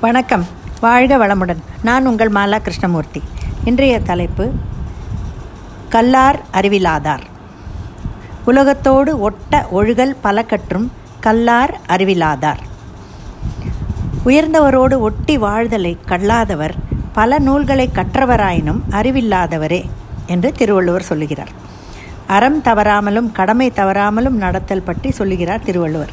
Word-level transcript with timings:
வணக்கம். 0.00 0.46
வாழ்க 0.80 1.16
வளமுடன். 1.16 1.56
நான் 1.82 2.06
உங்கள் 2.06 2.30
மாலா 2.30 2.58
கிருஷ்ணமூர்த்தி. 2.58 3.22
இன்றைய 3.64 4.00
தலைப்பு 4.00 4.52
கல்லார் 5.88 6.40
அறிவிலாதார். 6.52 7.20
உலகத்தோடு 8.44 9.20
ஒட்ட 9.20 9.66
ஒழுகல் 9.72 10.16
பல 10.20 10.42
கற்றும் 10.42 10.92
கல்லார் 11.20 11.80
அறிவிலாதார். 11.88 12.58
உயர்ந்தவரோடு 14.24 14.98
ஒட்டி 14.98 15.38
வாழ்தலை 15.38 15.98
கல்லாதவர் 16.06 16.74
பல 17.12 17.38
நூல்களை 17.38 17.90
கற்றவராயினும் 17.94 18.80
அறிவில்லாதவரே 18.90 19.88
என்று 20.26 20.52
திருவள்ளுவர் 20.52 21.02
சொல்லுகிறார். 21.02 21.50
அறம் 22.26 22.62
தவறாமலும் 22.62 23.32
கடமை 23.32 23.70
தவறாமலும் 23.70 24.36
நடத்தல் 24.36 24.82
பற்றி 24.82 25.10
சொல்லுகிறார் 25.10 25.64
திருவள்ளுவர். 25.64 26.10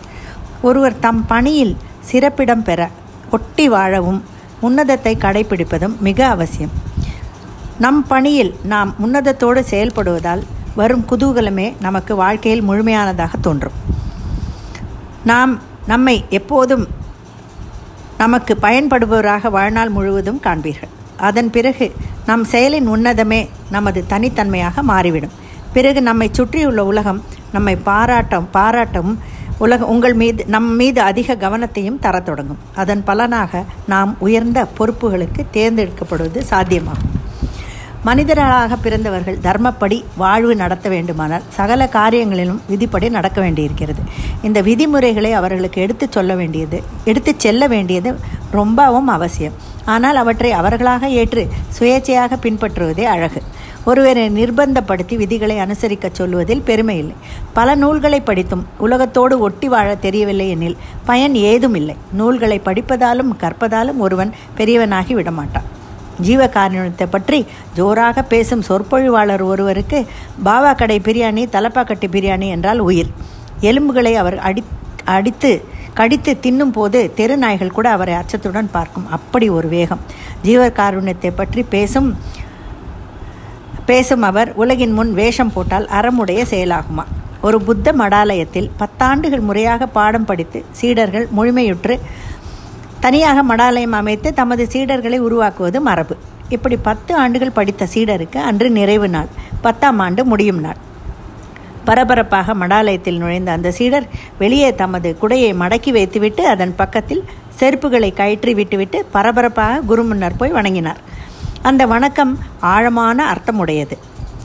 ஒருவர் 0.61 0.99
தம் 0.99 1.25
பணியில் 1.25 1.77
சிறப்பிடம் 1.99 2.63
பெற 2.63 2.89
ஒட்டி 3.35 3.65
வாழவும் 3.75 4.19
உன்னதத்தை 4.61 5.13
கடைபிடிப்பதும் 5.25 5.95
மிக 6.07 6.19
அவசியம். 6.35 6.73
நம் 7.83 8.01
பணியில் 8.07 8.51
நாம் 8.73 8.91
உன்னதத்தோடு 9.05 9.61
செயல்படுவதால் 9.71 10.43
வரும் 10.79 11.05
குதூகலமே 11.11 11.67
நமக்கு 11.85 12.13
வாழ்க்கையில் 12.15 12.67
முழுமையானதாக 12.69 13.39
தோன்றும். 13.41 13.77
நாம் 15.31 15.53
நம்மை 15.91 16.15
எப்போதும் 16.39 16.85
நமக்கு 18.17 18.53
பயன்படுபவராக 18.61 19.49
வாழ்நாள் 19.49 19.91
முழுவதும் 19.95 20.41
காண்பீர்கள். 20.43 20.91
அதன் 21.29 21.49
பிறகு 21.55 21.85
நம் 22.25 22.45
செயலின் 22.51 22.87
உன்னதமே 22.95 23.39
நமது 23.75 23.99
தனித்தன்மையாக 24.09 24.81
மாறிவிடும். 24.91 25.33
பிறகு 25.73 25.99
நம்மை 26.09 26.27
சுற்றியுள்ள 26.31 26.81
உலகம் 26.91 27.19
நம்மை 27.55 27.75
பாராட்டம் 27.89 28.47
பாராட்டவும் 28.53 29.17
உலக 29.63 29.85
உங்கள் 29.85 30.13
மீது 30.13 30.45
நம் 30.47 30.71
மீது 30.75 31.01
அதிக 31.01 31.35
கவனத்தையும் 31.35 31.99
தரத் 32.01 32.25
தொடங்கும். 32.25 32.57
அதன் 32.75 33.03
பலனாக 33.03 33.63
நாம் 33.87 34.15
உயர்ந்த 34.19 34.67
பொறுப்புகளுக்கு 34.77 35.41
தேர்ந்தெடுக்கப்படுவது 35.53 36.39
சாத்தியமாகும். 36.49 37.11
மனிதர்களாக 38.03 38.75
பிறந்தவர்கள் 38.75 39.37
தர்மப்படி 39.43 40.03
வாழ்வு 40.17 40.55
நடத்த 40.55 40.89
வேண்டுமானால் 40.89 41.45
சகல 41.49 41.89
காரியங்களிலும் 41.93 42.59
விதிப்படி 42.67 43.09
நடக்க 43.09 43.41
வேண்டியிருக்கிறது. 43.41 44.01
இந்த 44.41 44.61
விதிமுறைகளை 44.61 45.33
அவர்களுக்கு 45.33 45.81
எடுத்துச் 45.81 46.11
சொல்ல 46.11 46.35
வேண்டியது 46.35 46.83
எடுத்துச் 47.03 47.39
செல்ல 47.39 47.67
வேண்டியது 47.67 48.19
ரொம்பவும் 48.51 49.07
அவசியம். 49.07 49.53
ஆனால் 49.85 50.15
அவற்றை 50.15 50.51
அவர்களாக 50.51 51.09
ஏற்று 51.09 51.43
சுயேட்சையாக 51.79 52.37
பின்பற்றுவதே 52.41 53.03
அழகு. 53.03 53.41
ஒருவரை 53.89 54.23
நிர்பந்தப்படுத்தி 54.37 55.15
விதிகளை 55.21 55.55
அனுசரிக்க 55.63 56.09
சொல்லுவதில் 56.19 56.63
பெருமை 56.67 56.95
இல்லை. 57.01 57.15
பல 57.57 57.75
நூல்களை 57.81 58.19
படித்தும் 58.29 58.63
உலகத்தோடு 58.85 59.35
ஒட்டி 59.47 59.67
வாழ 59.73 59.89
தெரியவில்லை 60.05 60.47
எனில் 60.55 60.77
பயன் 61.09 61.35
ஏதும் 61.51 61.75
இல்லை. 61.79 61.95
நூல்களை 62.19 62.57
படிப்பதாலும் 62.67 63.31
கற்பதாலும் 63.43 64.01
ஒருவன் 64.05 64.31
பெரியவனாகி 64.59 65.15
விடமாட்டான். 65.19 65.67
ஜீவகாருண்யத்தை 66.27 67.07
பற்றி 67.13 67.39
ஜோராக 67.77 68.23
பேசும் 68.33 68.65
சொற்பொழிவாளர் 68.67 69.43
ஒருவருக்கு 69.51 69.99
பாவா 70.47 70.71
கடை 70.81 70.97
பிரியாணி 71.07 71.43
தலப்பாக்கட்டி 71.55 72.09
பிரியாணி 72.15 72.49
என்றால் 72.55 72.81
உயிர். 72.89 73.11
எலும்புகளை 73.69 74.15
அவர் 74.23 74.37
அடி 74.49 74.63
அடித்து 75.15 75.51
கடித்து 75.97 76.31
தின்னும் 76.43 76.71
போது 76.75 76.99
தெரு 77.17 77.35
நாய்கள் 77.41 77.73
கூட 77.77 77.87
அவரை 77.95 78.13
அச்சத்துடன் 78.19 78.69
பார்க்கும். 78.75 79.09
அப்படி 79.17 79.47
ஒரு 79.57 79.67
வேகம். 79.73 80.01
ஜீவகாருண்யத்தை 80.45 81.31
பற்றி 81.39 81.61
பேசும் 81.75 82.07
பேசும் 83.85 84.21
அவர் 84.21 84.49
உலகின் 84.55 84.93
முன் 84.93 85.13
வேஷம் 85.13 85.51
போட்டால் 85.53 85.87
அறமுடைய 85.87 86.41
செயலாகுமா? 86.51 87.03
ஒரு 87.41 87.57
புத்த 87.61 87.93
மடாலயத்தில் 87.93 88.69
பத்தாண்டுகள் 88.81 89.43
முறையாக 89.47 89.87
பாடம் 89.87 90.25
படித்து 90.25 90.59
சீடர்கள் 90.71 91.25
முழுமையுற்று 91.37 91.95
தனியாக 92.99 93.43
மடாலயம் 93.43 93.97
அமைத்து 93.99 94.33
தமது 94.33 94.67
சீடர்களை 94.73 95.17
உருவாக்குவது 95.17 95.81
மரபு. 95.81 96.15
இப்படி 96.49 96.75
பத்து 96.87 97.15
ஆண்டுகள் 97.15 97.57
படித்த 97.57 97.87
சீடருக்கு 97.93 98.39
அன்று 98.49 98.69
நிறைவு 98.69 99.09
நாள் 99.09 99.29
பத்தாம் 99.61 99.99
ஆண்டு 99.99 100.23
முடியும் 100.25 100.59
நாள். 100.59 100.79
பரபரப்பாக 101.85 102.53
மடாலயத்தில் 102.53 103.17
நுழைந்த 103.17 103.51
அந்த 103.51 103.71
சீடர் 103.71 104.05
வெளியே 104.37 104.75
தமது 104.75 105.17
குடையை 105.21 105.51
மடக்கி 105.63 105.91
வைத்துவிட்டு 105.91 106.45
அதன் 106.47 106.75
பக்கத்தில் 106.75 107.23
செருப்புகளை 107.59 108.11
கயிற்றி 108.21 108.53
விட்டுவிட்டு 108.53 108.99
பரபரப்பாக 109.11 109.81
குரு 109.81 110.03
முன்னர் 110.03 110.37
போய் 110.37 110.51
வணங்கினார். 110.51 111.01
அந்த 111.63 111.85
வணக்கம் 111.85 112.39
ஆழமான 112.59 113.33
அர்த்தமுடையது. 113.33 113.97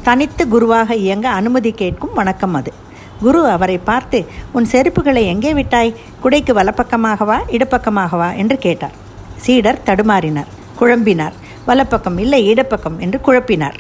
தனித்து 0.03 0.49
குருவாக 0.49 0.95
இயங்க 0.95 1.29
அனுமதி 1.29 1.73
கேட்கும் 1.73 2.13
வணக்கம் 2.13 2.55
அது. 2.55 2.73
குரு 3.21 3.47
அவரை 3.47 3.79
பார்த்து 3.79 4.27
உன் 4.53 4.67
செருப்புகளை 4.73 5.23
எங்கே 5.25 5.55
விட்டாய்? 5.55 5.95
குடைக்கு 6.25 6.53
வலப்பக்கமாகவா 6.53 7.39
இடப்பக்கமாகவா 7.49 8.37
என்று 8.37 8.59
கேட்டார். 8.59 8.93
சீடர் 9.37 9.81
தடுமாறினார் 9.87 10.47
குழம்பினார். 10.81 11.33
வலப்பக்கம் 11.67 12.19
இல்லை 12.19 12.47
இடப்பக்கம் 12.47 12.99
என்று 12.99 13.21
குழப்பினார். 13.27 13.75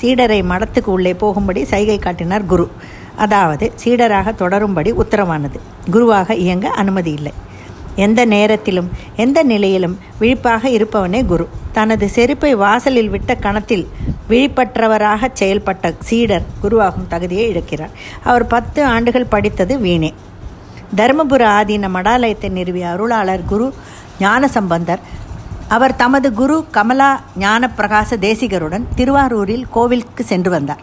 சீடரை 0.00 0.40
மடத்துக்கு 0.44 0.86
உள்ளே 0.86 1.14
போகும்படி 1.14 1.64
சைகை 1.64 1.98
காட்டினார் 1.98 2.44
குரு. 2.44 2.70
அதாவது 3.16 3.72
சீடராக 3.84 4.34
தொடரும்படி 4.34 4.92
உத்தரவானது. 4.92 5.60
குருவாக 5.90 6.34
இயங்க 6.34 6.68
அனுமதி 6.68 7.12
இல்லை. 7.12 7.32
எந்த 8.04 8.20
நேரத்திலும் 8.34 8.88
எந்த 9.16 9.38
நிலையிலும் 9.42 9.96
விழிப்பாக 10.20 10.68
இருப்பவனே 10.68 11.20
குரு. 11.26 11.46
தனது 11.72 12.06
செருப்பை 12.16 12.52
வாசலில் 12.62 13.10
விட்ட 13.14 13.34
கணத்தில் 13.34 13.84
விழிப்பற்றவராக 14.30 15.30
செயல்பட்ட 15.40 15.94
சீடர் 16.08 16.46
குருவாகும் 16.62 17.08
தகுதியை 17.08 17.44
இழக்கிறார். 17.52 17.92
அவர் 18.24 18.46
பத்து 18.54 18.80
ஆண்டுகள் 18.94 19.32
படித்தது 19.34 19.74
வீணே. 19.84 20.10
தருமபுர 20.96 21.42
ஆதீன 21.58 21.86
மடாலயத்தை 21.96 22.48
நிறுவிய 22.48 22.86
அருளாளர் 22.94 23.44
குரு 23.46 23.66
ஞான 24.20 24.48
சம்பந்தர் 24.56 25.02
அவர் 25.76 25.98
தமது 26.02 26.28
குரு 26.40 26.56
கமலா 26.76 27.10
ஞான 27.38 27.70
பிரகாச 27.78 28.16
தேசிகருடன் 28.26 28.88
திருவாரூரில் 28.96 29.66
கோவிலுக்கு 29.70 30.24
சென்று 30.24 30.50
வந்தார். 30.50 30.82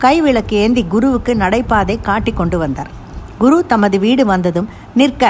கைவிளக்கு 0.00 0.56
ஏந்தி 0.64 0.82
குருவுக்கு 0.94 1.32
நடைபாதை 1.34 1.96
காட்டி 2.02 2.32
கொண்டு 2.32 2.58
வந்தார். 2.58 2.90
குரு 3.38 3.58
தமது 3.66 3.96
வீடு 4.04 4.24
வந்ததும் 4.26 4.68
நிற்க 4.94 5.24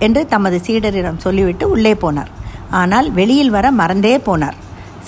என்று 0.00 0.26
தமது 0.26 0.60
சீடரிடம் 0.66 1.18
சொல்லிவிட்டு 1.18 1.70
உள்ளே 1.70 1.94
போனார். 1.94 2.30
ஆனால் 2.70 3.08
வெளியில் 3.12 3.50
வர 3.50 3.70
மறந்தே 3.70 4.16
போனார். 4.16 4.58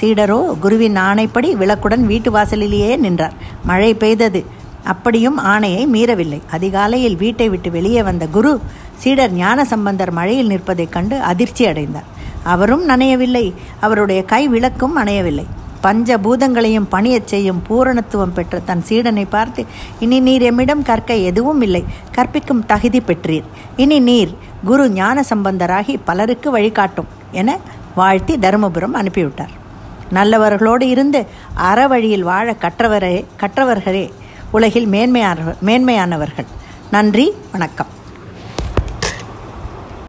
சீடரோ 0.01 0.39
குருவின் 0.59 0.97
ஆணைப்படி 0.97 1.51
விளக்குடன் 1.63 2.05
வீட்டு 2.07 2.31
வாசலிலேயே 2.31 2.97
நின்றார். 2.97 3.35
மழை 3.65 3.95
பெய்தது. 3.95 4.43
அப்படியும் 4.85 5.39
ஆணையை 5.45 5.83
மீறவில்லை. 5.93 6.41
அதிகாலையில் 6.51 7.17
வீட்டை 7.17 7.49
விட்டு 7.49 7.71
வெளியே 7.71 8.03
வந்த 8.03 8.27
குரு 8.27 8.61
சீடர் 8.95 9.33
ஞான 9.33 9.65
சம்பந்தர் 9.65 10.13
மழையில் 10.13 10.51
நிற்பதைக் 10.51 10.93
கண்டு 10.93 11.21
அதிர்ச்சி 11.21 11.67
அடைந்தார். 11.67 12.09
அவரும் 12.43 12.89
நனையவில்லை. 12.89 13.45
அவருடைய 13.81 14.23
கை 14.23 14.49
விளக்கும் 14.49 14.97
அணையவில்லை. 14.97 15.47
பஞ்ச 15.81 16.19
பூதங்களையும் 16.19 16.89
பணியச் 16.91 17.31
செய்யும் 17.33 17.63
பூரணத்துவம் 17.69 18.35
பெற்ற 18.35 18.59
தன் 18.59 18.85
சீடனை 18.89 19.25
பார்த்து 19.31 19.65
இனி 20.01 20.21
நீர் 20.21 20.55
எம்மிடம் 20.55 20.83
கற்க 20.83 21.15
எதுவும் 21.15 21.61
இல்லை. 21.61 21.85
கற்பிக்கும் 22.13 22.67
தகுதி 22.67 23.01
பெற்றீர். 23.01 23.47
இனி 23.77 23.99
நீர் 24.01 24.33
குரு 24.65 24.91
ஞான 24.91 25.25
சம்பந்தராகி 25.31 25.97
பலருக்கு 26.05 26.51
வழிகாட்டும் 26.51 27.07
என 27.31 27.59
வாழ்த்தி 27.95 28.37
தருமபுரம் 28.37 28.95
அனுப்பிவிட்டார். 28.95 29.55
நல்லவர்களோடு 30.13 30.83
இருந்து 30.83 31.27
அற 31.55 31.87
வழியில் 31.87 32.23
வாழ 32.23 32.55
கற்றவரே 32.61 33.25
கற்றவர்களே 33.41 34.13
உலகில் 34.51 34.87
மேன்மையான 34.87 35.41
மேன்மையானவர்கள். 35.65 36.47
நன்றி 36.91 37.33
வணக்கம். 37.53 37.87